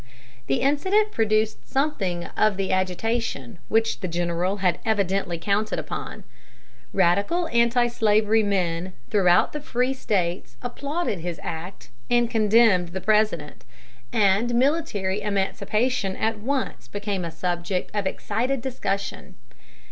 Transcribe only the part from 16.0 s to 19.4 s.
at once became a subject of excited discussion.